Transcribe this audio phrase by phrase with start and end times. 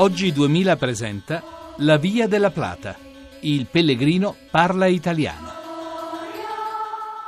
[0.00, 1.42] Oggi 2000 presenta
[1.78, 2.94] La Via della Plata.
[3.42, 5.48] Il pellegrino parla italiano.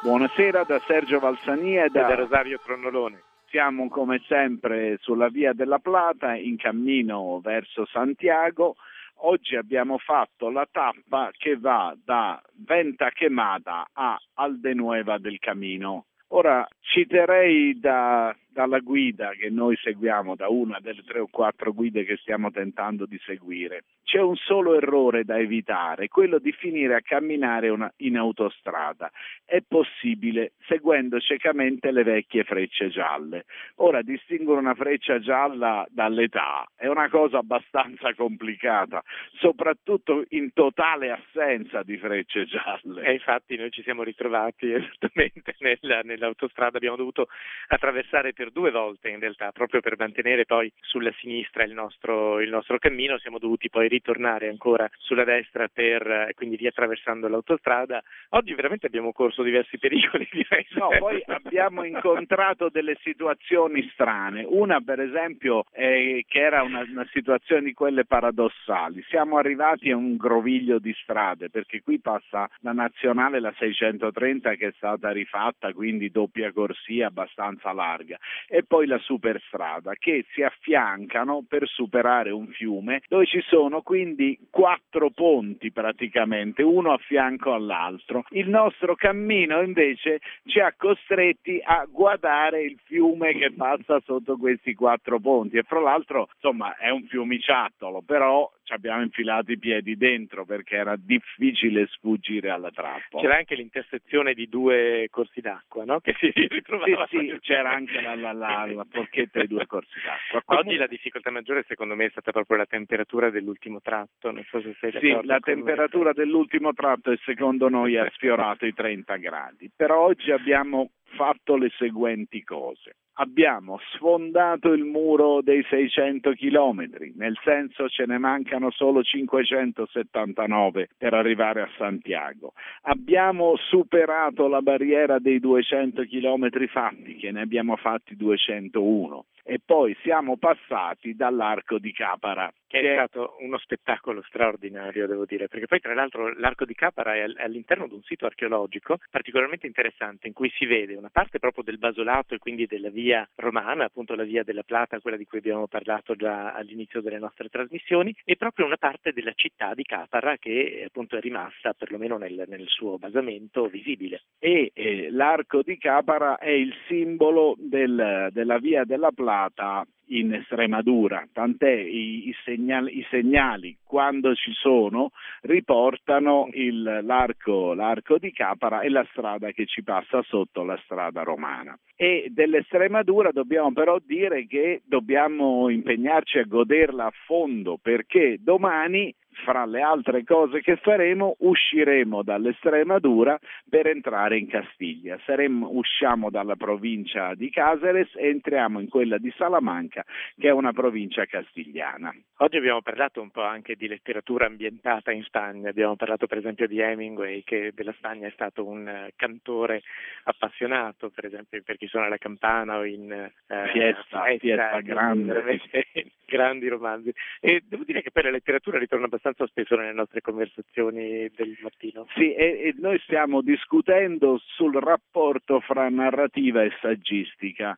[0.04, 3.22] Buonasera da Sergio Valsania e da, da Rosario Tronnolone.
[3.48, 8.76] Siamo come sempre sulla Via della Plata in cammino verso Santiago.
[9.22, 16.04] Oggi abbiamo fatto la tappa che va da Venta Quemada a Aldenueva del Camino.
[16.28, 22.04] Ora citerei da dalla guida che noi seguiamo, da una delle tre o quattro guide
[22.04, 23.84] che stiamo tentando di seguire.
[24.04, 29.10] C'è un solo errore da evitare, quello di finire a camminare una, in autostrada.
[29.44, 33.44] È possibile seguendo ciecamente le vecchie frecce gialle.
[33.76, 39.02] Ora, distinguere una freccia gialla dall'età è una cosa abbastanza complicata,
[39.34, 43.04] soprattutto in totale assenza di frecce gialle.
[43.04, 47.28] E infatti noi ci siamo ritrovati esattamente nella, nell'autostrada, abbiamo dovuto
[47.68, 52.48] attraversare per due volte in realtà, proprio per mantenere poi sulla sinistra il nostro, il
[52.48, 58.02] nostro cammino, siamo dovuti poi ritornare ancora sulla destra per, quindi riattraversando l'autostrada.
[58.30, 60.66] Oggi veramente abbiamo corso diversi pericoli, direi.
[60.70, 64.42] No, poi abbiamo incontrato delle situazioni strane.
[64.48, 69.04] Una, per esempio, eh, che era una, una situazione di quelle paradossali.
[69.10, 74.68] Siamo arrivati a un groviglio di strade, perché qui passa la nazionale, la 630, che
[74.68, 81.44] è stata rifatta, quindi doppia corsia abbastanza larga e poi la superstrada che si affiancano
[81.48, 88.24] per superare un fiume dove ci sono quindi quattro ponti praticamente, uno a fianco all'altro.
[88.30, 94.74] Il nostro cammino invece ci ha costretti a guardare il fiume che passa sotto questi
[94.74, 99.96] quattro ponti e fra l'altro insomma è un fiumiciattolo, però ci abbiamo infilato i piedi
[99.96, 103.22] dentro perché era difficile sfuggire alla trappola.
[103.22, 105.98] C'era anche l'intersezione di due corsi d'acqua, no?
[105.98, 107.06] Che si ritrovava.
[107.08, 110.42] Sì, sì, c'era anche la, la, la, la porchetta dei due corsi d'acqua.
[110.60, 114.60] Oggi la difficoltà maggiore secondo me è stata proprio la temperatura dell'ultimo tratto, non so
[114.60, 115.20] se sei d'accordo.
[115.20, 116.14] Sì, la temperatura me.
[116.14, 122.42] dell'ultimo tratto secondo noi ha sfiorato i 30 gradi, però oggi abbiamo fatto le seguenti
[122.42, 130.88] cose abbiamo sfondato il muro dei 600 chilometri, nel senso ce ne mancano solo 579
[130.96, 132.54] per arrivare a Santiago.
[132.82, 139.96] Abbiamo superato la barriera dei 200 chilometri fatti, che ne abbiamo fatti 201 e poi
[140.02, 142.52] siamo passati dall'arco di Capara.
[142.68, 147.14] Che è stato uno spettacolo straordinario, devo dire, perché poi tra l'altro l'arco di Capara
[147.14, 151.64] è all'interno di un sito archeologico particolarmente interessante in cui si vede una parte proprio
[151.64, 155.38] del basolato e quindi della via romana, appunto la via della Plata, quella di cui
[155.38, 160.36] abbiamo parlato già all'inizio delle nostre trasmissioni, e proprio una parte della città di Capara
[160.36, 164.22] che appunto è rimasta perlomeno nel, nel suo basamento visibile.
[164.38, 171.26] E eh, l'arco di Capara è il simbolo del, della via della Plata in Estremadura,
[171.32, 175.10] tant'è i, i, segnali, i segnali, quando ci sono
[175.42, 181.22] riportano il, l'arco, l'arco di Capara e la strada che ci passa sotto la strada
[181.22, 181.78] romana.
[181.94, 189.14] E dell'Estremadura dobbiamo però dire che dobbiamo impegnarci a goderla a fondo perché domani
[189.44, 195.18] fra le altre cose che faremo, usciremo dall'Estremadura per entrare in Castiglia.
[195.24, 200.04] Saremo, usciamo dalla provincia di Caseres e entriamo in quella di Salamanca,
[200.38, 202.14] che è una provincia castigliana.
[202.38, 206.66] Oggi abbiamo parlato un po' anche di letteratura ambientata in Spagna, abbiamo parlato per esempio
[206.66, 209.82] di Hemingway, che della Spagna è stato un eh, cantore
[210.24, 213.32] appassionato, per esempio per chi suona la campana o in eh,
[213.72, 215.60] Fiesta, Fiesta, Fiesta grande.
[216.30, 217.12] grandi romanzi.
[217.40, 221.56] E devo dire che poi la letteratura ritorna abbastanza abbastanza spesso nelle nostre conversazioni del
[221.62, 222.06] mattino.
[222.14, 227.76] Sì, e, e noi stiamo discutendo sul rapporto fra narrativa e saggistica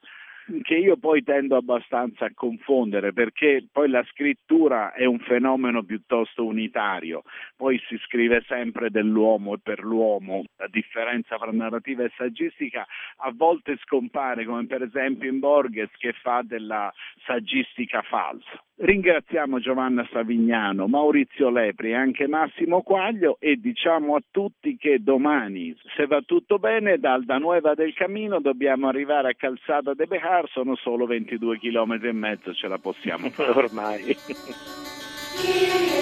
[0.63, 6.45] che io poi tendo abbastanza a confondere perché poi la scrittura è un fenomeno piuttosto
[6.45, 7.23] unitario,
[7.57, 12.85] poi si scrive sempre dell'uomo e per l'uomo, la differenza tra narrativa e saggistica
[13.19, 16.93] a volte scompare come per esempio in Borges che fa della
[17.25, 18.63] saggistica falsa.
[18.75, 25.77] Ringraziamo Giovanna Savignano, Maurizio Lepri e anche Massimo Quaglio e diciamo a tutti che domani,
[25.95, 30.75] se va tutto bene, dal Danueva del Camino dobbiamo arrivare a Calzada de Bejar, sono
[30.75, 34.17] solo 22 km e mezzo, ce la possiamo fare ormai.